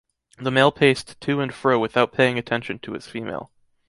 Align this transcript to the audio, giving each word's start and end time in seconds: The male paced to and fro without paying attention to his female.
The 0.39 0.49
male 0.49 0.71
paced 0.71 1.21
to 1.21 1.41
and 1.41 1.53
fro 1.53 1.77
without 1.77 2.11
paying 2.11 2.39
attention 2.39 2.79
to 2.79 2.93
his 2.93 3.05
female. 3.05 3.51